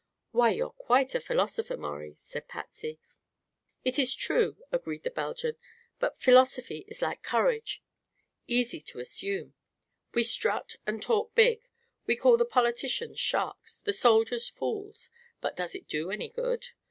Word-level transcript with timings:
"Why, 0.31 0.49
you're 0.49 0.71
quite 0.71 1.13
a 1.13 1.19
philosopher, 1.19 1.77
Maurie," 1.77 2.15
said 2.15 2.47
Patsy. 2.47 2.97
"It 3.85 3.99
is 3.99 4.15
true," 4.15 4.57
agreed 4.71 5.03
the 5.03 5.11
Belgian. 5.11 5.57
"But 5.99 6.17
philosophy 6.17 6.85
is 6.87 7.03
like 7.03 7.21
courage 7.21 7.83
easy 8.47 8.81
to 8.81 8.99
assume. 8.99 9.53
We 10.15 10.23
strut 10.23 10.77
and 10.87 11.03
talk 11.03 11.35
big; 11.35 11.67
we 12.07 12.15
call 12.15 12.37
the 12.37 12.45
politicians 12.45 13.19
sharks, 13.19 13.79
the 13.79 13.93
soldiers 13.93 14.49
fools; 14.49 15.11
but 15.39 15.55
does 15.55 15.75
it 15.75 15.87
do 15.87 16.09
any 16.09 16.29
good? 16.29 16.69